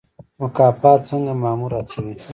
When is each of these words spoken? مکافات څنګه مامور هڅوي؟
مکافات 0.41 0.99
څنګه 1.09 1.33
مامور 1.43 1.71
هڅوي؟ 1.79 2.15